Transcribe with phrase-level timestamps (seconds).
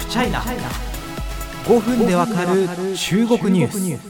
[0.00, 2.66] フチャイナ5分でわかる
[2.96, 4.00] 中国ニュース。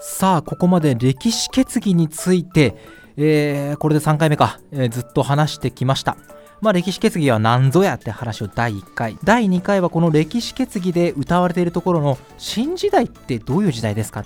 [0.00, 2.76] さあここまで歴史決議について、
[3.16, 6.16] えー、これで3回目か、えー、ずっと話してきました。
[6.60, 9.16] まあ、歴史決議は何ぞやって話を第1回。
[9.24, 14.24] 第2回はこの歴史決議で歌われているところの新時代ってどういう時代ですか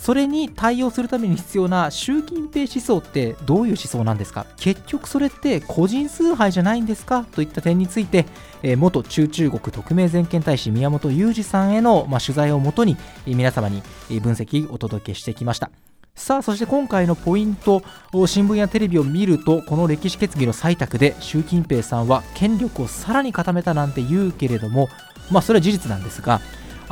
[0.00, 4.46] それに対応するために必要な習近平思想ってどういう思想なんですか？
[4.56, 7.26] 結局それって個人崇拝じゃないんですか？
[7.32, 8.24] といった点について、
[8.62, 13.82] えー、元中中国特命全権大使宮本裕二さんへの、まあ、取材をもとに、えー、皆様に
[14.22, 15.70] 分析お届けしてきました。
[16.14, 17.82] さあそして今回のポイント
[18.26, 24.88] 新聞やテレビを見るとこの歴史決議の採択で習近平さんは権力をさらに固めたなんて言うけれども
[25.30, 26.40] まあそれは事実なんですが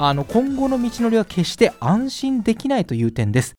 [0.01, 3.57] あの今後の道のりは決して安心できないという点です。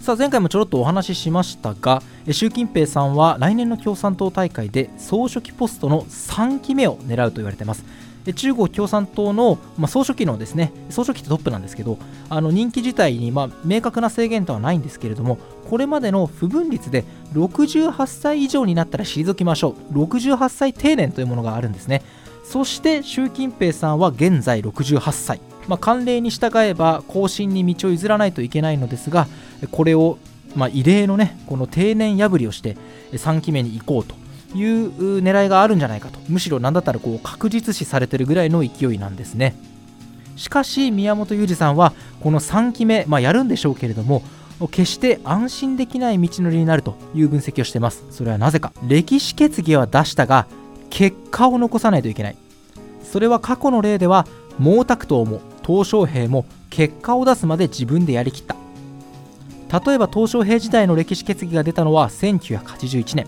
[0.00, 2.02] さあ前回もちょろっとお話ししましたが
[2.32, 7.84] 習近平さんは来年の共産党大会で総書記ポストの3期目を狙うと言われています。
[8.34, 15.38] 中国共産党の、まあ、総書記のですね総書記ってトップなんですけどあの人気自体に、まあ、明確な制限とはないんですけれども
[15.70, 19.94] これまでの不分率で68歳以上になったら退きましょう。
[19.94, 22.02] 68歳定年というものがあるんですね。
[22.48, 29.26] そして習近平さんは現在68歳、まあ、慣例に従えば後進に道を譲らないといけないのですが
[29.72, 30.16] これを、
[30.54, 32.76] まあ、異例のねこの定年破りをして
[33.12, 34.14] 3期目に行こうと
[34.56, 36.20] いう狙いがあるんじゃないかと。
[36.28, 39.56] むしろ何だったらこう確実視されてるぐらいの勢いなんですね。
[40.36, 44.22] しかし宮本裕二さんはこの3期目、まあ、やるんでしょうけれども
[44.70, 48.04] 決して安心できない道のりになるという分析をしてます。
[48.10, 48.72] それはなぜか。
[48.86, 50.46] 歴史決議は出したが
[50.90, 52.36] 結果を残さないといけない。
[53.02, 54.26] それは過去の例では
[54.58, 58.56] 毛沢東も鄧小平も結果を出すまで自分でやりきった。
[59.86, 63.26] 例えば鄧小平時代の歴史決議が出たのは1981年。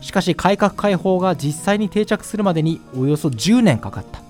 [0.00, 4.20] しかし改革開放が実際に定着するまでにおよそ10年かかった。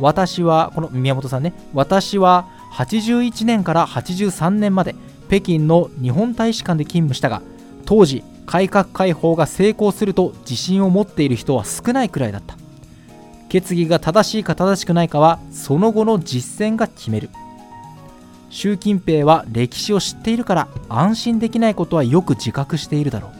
[0.00, 1.52] 私はこの宮本さんね。
[1.72, 4.96] 私は81年から83年まで
[5.28, 7.42] 北京の日本大使館で勤務したが
[7.84, 12.56] 当時改革開放が成功すると自信を持っている人は少ないくらいだった。
[13.48, 17.30] 決議が正しいか正しくないかはその後の実践が決める。
[18.50, 23.32] 習近平は歴史を知っているから安心できないことはよく自覚しているだろう。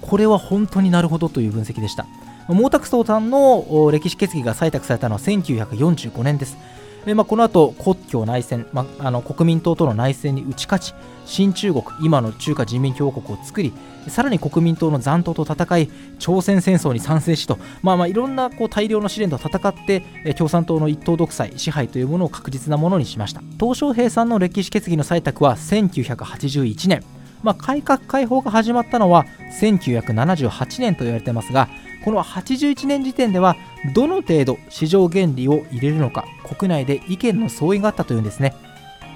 [0.00, 2.06] これは本当になるほどという分析でした。
[2.48, 6.56] 毛沢東さんの歴史決議が採択されたのは1945年です。
[7.04, 13.72] でまあ、この後国境内戦、まあ、あの国民党との内戦に打ち勝ち新中国今の中華人民共和国を作り
[14.08, 23.42] さらに国民党の残党と戦い朝鮮戦争に賛成しと、まあ、まあいろんなこう大量の試練と戦って共産党の一党独裁支配というものを確実なものにしました。
[23.58, 27.21] 鄧小平さんの歴史決議の採択は1981年。
[27.42, 29.26] まあ、改革開放が始まったのは
[29.60, 31.68] 1978年と言われていますが
[32.04, 33.56] この81年時点では
[33.94, 38.54] どの程度市場原理を入れるのか国内で意見の相違があったというんですね。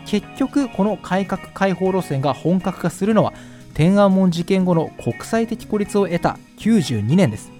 [0.06, 3.32] 結局この改革開放路線が本格化するのは
[3.75, 7.50] 天安門事件後の国際的孤立を得た92年です。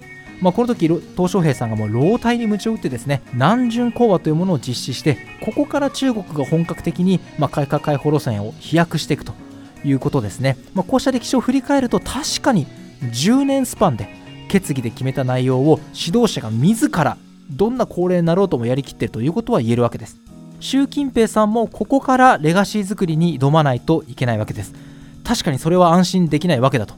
[0.41, 9.33] まあ、この時鄧小平さんがもう老体に鞭を打ってですね南巡講和というものを実施してここから中国が本格的に、ま、改革開放路線を飛躍していくと。
[9.83, 12.67] いうことですね、まあ、こうした歴史を振り返ると確かに
[13.01, 14.09] 10年スパンで
[14.47, 17.17] 決議で決めた内容を指導者が自ら
[17.49, 20.17] どんな高齢になろうともやりきっているということは言えるわけです。
[20.59, 24.73] 習近平さんもここからレガシー作りに挑まないといけないわけです。
[25.23, 26.95] 確かにそれは安心できないわけだと。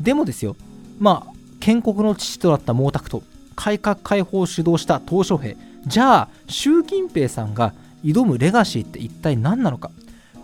[0.00, 0.56] でもですよ
[0.98, 3.22] まあ建国の父となった毛沢東
[3.54, 5.54] 改革開放を主導した鄧小平
[5.86, 9.90] じゃあ習近平さんが挑むレガシーって一体何なのか。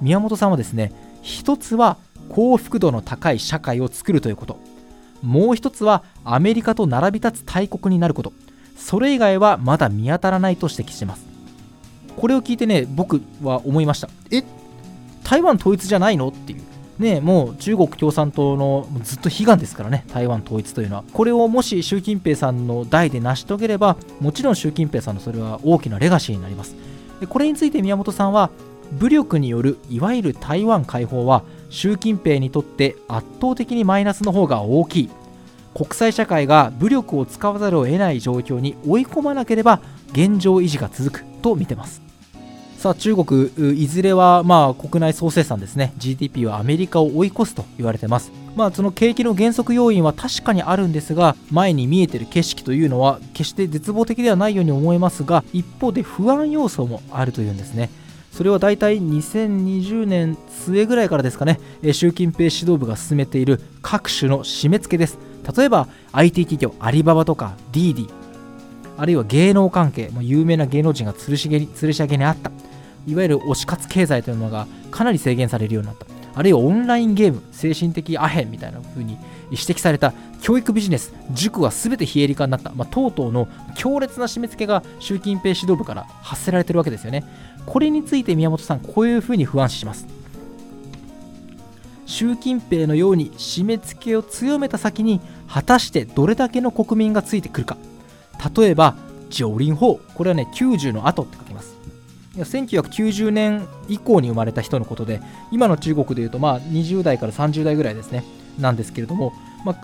[0.01, 0.93] 宮本さんはですね
[1.27, 1.97] 一つは
[2.29, 4.59] 幸福度の高い社会を作るということ。
[5.23, 8.33] もう一つはアメリカと並び立つ大国になること。
[8.77, 11.27] それ以外はまだ見当たらないと指摘してます。
[12.17, 14.09] これを聞いてね僕は思いました。
[14.31, 14.45] え
[15.25, 16.29] 台湾統一じゃないの？
[16.29, 16.63] っていう。
[17.01, 20.05] ねもう中国共産党のずっと悲願ですからね。
[20.13, 21.05] 台湾統一というのは。
[21.13, 26.77] これをもし習近平さんの代で成し遂げればもちろん習近平さんのそれは大きなレガシーになります。
[27.19, 28.51] でこれについて宮本さんは
[28.93, 35.11] 武力によるいわゆる台湾解放は習近平にとって圧倒的にマイナスの方が大きい。
[35.75, 39.81] 国際社会が武力を使わざるを得ない状況に追い込まなければ
[40.13, 42.01] 現状維持が続くと見てます。
[42.79, 45.93] さあ中国いずれはまあ国内総生産ですね。
[45.99, 48.33] GDP はアメリカを追い越すと言われてます。
[48.55, 57.91] まあその景気の減速要因は確かにあるんですが前に見えてる景色というのは決して絶望的ではないように思えますが一方で不安要素もあるというんですね。
[58.37, 61.59] それは大体2020年末ぐらいからですかね。
[61.95, 65.19] 習近平指導部が進めている各種の締め付けです。
[65.57, 68.11] 例えば IT 企業アリババとか DD
[68.99, 72.51] あるいは芸能関係もう有名な芸能人が吊るしげに吊るし上げにあった。
[73.07, 76.16] いわゆる推し活経済というのがかなり制限されるようになった。
[76.37, 79.17] あるいはオンラインゲーム精神的アヘンみたいな風に
[79.51, 80.13] 指摘された
[80.43, 87.25] 教育ビジネス塾は全て非営利化になった、まあ、とうとうの強烈な締め付けが習近平指導部から発せられてるわけですよね。
[87.65, 90.07] これについて宮本さんこういうふうに不安視します。
[92.05, 97.79] 習近平のように締め付けを強めた先に果たしてどれだけの国民がついてくるか。
[98.55, 98.95] 例えば
[99.31, 101.45] 上林法これはね90の後って書
[102.37, 108.25] 1990年以降に生まれた人のことで今の中国でいうとまあ20代から30代ぐらいですね。
[108.59, 109.33] なんですけれども、
[109.65, 109.77] まあ、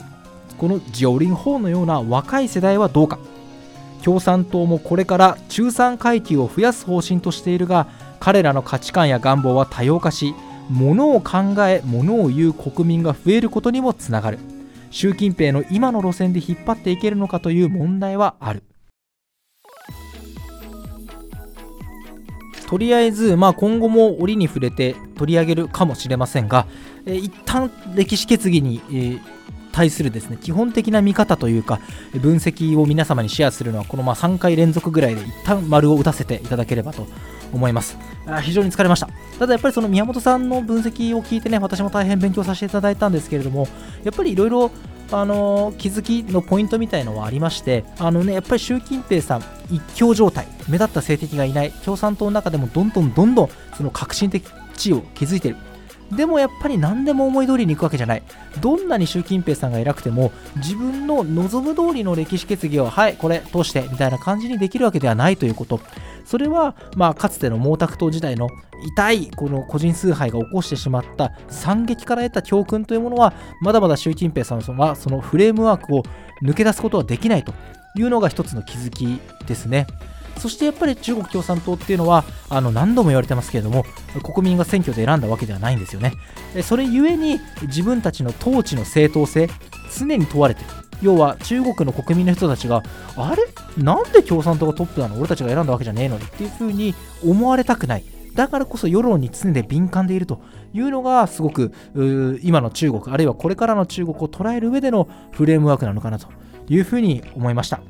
[0.57, 3.19] この上林法のような若い世代はどうか。
[4.03, 7.87] 共産党もこれから中産階級を増やす方針としているが
[8.19, 10.35] 彼らの価値観や願望は多様化し
[10.69, 14.39] 物を考え物を言う国民が増えることにもつながる。
[14.91, 18.63] 習近平の今の路線で引っ張っていけるのかという問題はある。
[22.73, 26.67] とりあえず、まあ、今後も折に触れて取り上げるかもしれませんが、
[27.05, 29.21] えー、一旦歴史決議に、えー、
[29.73, 31.81] 対するですね基本的な見方というか
[32.15, 37.07] 分析を皆様にシェアするのはこのまあ3回連続ぐらいで一旦丸を打たせていただければと
[37.53, 37.99] 思います。
[38.27, 39.11] あ非常に疲れました。
[39.39, 43.69] ただやっぱりその宮本さんの分析を聞いてね私も大変勉強させていただいたんですけれども
[44.03, 44.71] やっぱりいろいろ
[45.13, 54.45] あの気づきのポイントみたいのはありましてあのねやっぱり習近平さん一強状態目立った政敵がいない共産党の中でもどんどんどんどんその革新的
[54.75, 55.57] 地位を築いている。
[56.11, 58.23] でもやっぱり何でも思い通りにいくわけじゃない。
[58.61, 65.81] どんなに習近平さんが偉くても自分の望む通りの歴史決議をはいこれ通してみたいな感じにできるわけではないということ。
[66.25, 68.49] それは、まあ、かつての毛沢東時代の
[68.95, 76.03] 痛いこの個人崇拝が起こしてしまった惨劇から得た教訓というものはまだまだ習近平さんはそのフレームワークを
[76.43, 77.53] 抜け出すことはできないと。
[77.95, 79.87] いうのが一つの気づきですね。
[80.39, 83.85] そしてやっぱり中国共産党っていうのはあの何度も言われてますけれども
[84.23, 86.15] 国民が選挙で選んだわけではないんですよね。
[86.63, 89.49] それゆえに自分たちの統治の正当性
[89.97, 90.82] 常に問われてる。
[91.03, 92.83] 要は中国の国民の人たちが
[93.17, 93.43] あれ？
[93.83, 95.19] なんで共産党がトップなの？
[95.19, 96.17] 俺たちが選んだわけじゃねえの？
[96.17, 96.95] にっていうふうに
[97.27, 98.05] 思われたくない。
[98.35, 100.41] だからこそ世論に常に敏感でいると
[100.73, 101.73] いうのがすごく
[102.43, 106.29] 今の中国あるいはこれからの中国を捉える上でのフレームワークなのかなと
[106.69, 107.83] いうふうに思いました。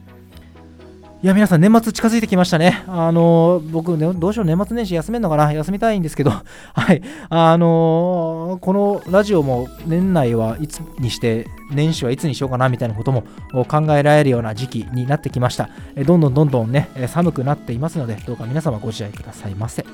[1.22, 2.82] いや、皆さん、年末近づいてきましたね。
[2.88, 5.52] あのー、僕、ね、どうしよう、年末年始休めんのかな？
[5.52, 6.32] 休みたいんですけど、
[6.74, 7.00] はい。
[7.28, 12.68] あのー、このラジオも年内はいつにして、年始はいつにしようかな？
[12.68, 13.22] みたいなことも
[13.68, 15.68] 考えられるような時期になってきました。
[16.04, 19.86] どんどんどんどんね、寒くなっていますので、どうか皆様ご自愛くださいませ。